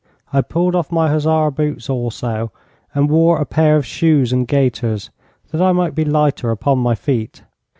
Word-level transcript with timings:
I 0.33 0.41
pulled 0.41 0.73
off 0.75 0.91
my 0.91 1.11
hussar 1.11 1.51
boots 1.51 1.87
also, 1.87 2.51
and 2.95 3.07
wore 3.07 3.37
a 3.39 3.45
pair 3.45 3.75
of 3.75 3.85
shoes 3.85 4.33
and 4.33 4.47
gaiters, 4.47 5.11
that 5.51 5.61
I 5.61 5.73
might 5.73 5.93
be 5.93 6.05
lighter 6.05 6.49
upon 6.49 6.79
my 6.79 6.95
feet. 6.95 7.43